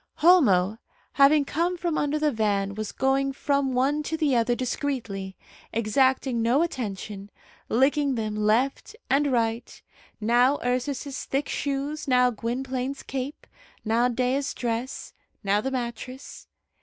Homo, 0.15 0.79
having 1.13 1.45
come 1.45 1.77
from 1.77 1.95
under 1.95 2.17
the 2.17 2.31
van, 2.31 2.73
was 2.73 2.91
going 2.91 3.33
from 3.33 3.75
one 3.75 4.01
to 4.01 4.17
the 4.17 4.35
other 4.35 4.55
discreetly, 4.55 5.37
exacting 5.71 6.41
no 6.41 6.63
attention, 6.63 7.29
licking 7.69 8.15
them 8.15 8.35
left 8.35 8.95
and 9.11 9.31
right 9.31 9.79
now 10.19 10.57
Ursus's 10.65 11.25
thick 11.25 11.47
shoes, 11.47 12.07
now 12.07 12.31
Gwynplaine's 12.31 13.03
cape, 13.03 13.45
now 13.85 14.07
Dea's 14.07 14.55
dress, 14.55 15.13
now 15.43 15.61
the 15.61 15.69
mattress. 15.69 16.47